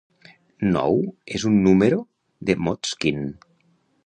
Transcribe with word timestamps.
Nou 0.77 0.97
és 1.39 1.45
un 1.51 1.59
número 1.67 2.01
de 2.51 2.57
Motzkin. 2.69 3.25